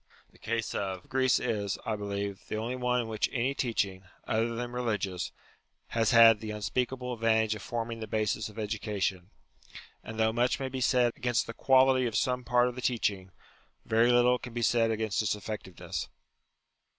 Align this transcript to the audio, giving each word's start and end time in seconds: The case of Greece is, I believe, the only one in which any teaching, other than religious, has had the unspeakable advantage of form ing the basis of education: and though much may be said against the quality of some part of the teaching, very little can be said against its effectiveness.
The 0.31 0.39
case 0.39 0.73
of 0.73 1.07
Greece 1.09 1.39
is, 1.39 1.77
I 1.85 1.95
believe, 1.95 2.47
the 2.47 2.55
only 2.55 2.75
one 2.75 3.01
in 3.01 3.07
which 3.07 3.29
any 3.31 3.53
teaching, 3.53 4.01
other 4.25 4.55
than 4.55 4.71
religious, 4.71 5.31
has 5.89 6.09
had 6.09 6.39
the 6.39 6.49
unspeakable 6.49 7.13
advantage 7.13 7.53
of 7.53 7.61
form 7.61 7.91
ing 7.91 7.99
the 7.99 8.07
basis 8.07 8.49
of 8.49 8.57
education: 8.57 9.29
and 10.03 10.19
though 10.19 10.33
much 10.33 10.59
may 10.59 10.69
be 10.69 10.81
said 10.81 11.13
against 11.15 11.45
the 11.45 11.53
quality 11.53 12.07
of 12.07 12.15
some 12.17 12.43
part 12.43 12.67
of 12.67 12.73
the 12.73 12.81
teaching, 12.81 13.29
very 13.85 14.11
little 14.11 14.39
can 14.39 14.53
be 14.55 14.63
said 14.63 14.89
against 14.89 15.21
its 15.21 15.35
effectiveness. 15.35 16.09